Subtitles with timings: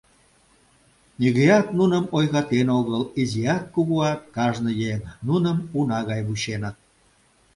[1.19, 6.75] Нигӧат нуным ойгатен огыл, изиат-кугуат— кажне еҥ нуным уна гай вученыт.